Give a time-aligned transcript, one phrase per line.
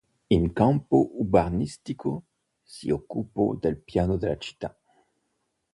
[0.29, 2.23] In campo urbanistico
[2.63, 4.75] si occupò del piano della città.